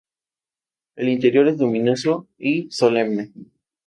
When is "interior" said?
1.09-1.47